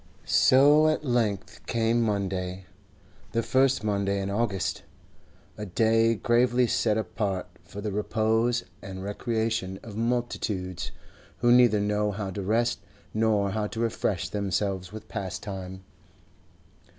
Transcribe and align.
So 0.25 0.87
at 0.87 1.05
length 1.05 1.63
came 1.67 2.01
Monday, 2.01 2.65
the 3.33 3.43
first 3.43 3.83
Monday 3.83 4.19
in 4.19 4.31
August, 4.31 4.81
a 5.59 5.67
day 5.67 6.15
gravely 6.15 6.65
set 6.65 6.97
apart 6.97 7.45
for 7.63 7.81
the 7.81 7.91
repose 7.91 8.63
and 8.81 9.03
recreation 9.03 9.79
of 9.83 9.95
multitudes 9.95 10.89
who 11.41 11.51
neither 11.51 11.79
know 11.79 12.09
how 12.11 12.31
to 12.31 12.41
rest 12.41 12.79
nor 13.13 13.51
how 13.51 13.67
to 13.67 13.79
refresh 13.79 14.27
themselves 14.27 14.91
with 14.91 15.07
pastime. 15.07 15.83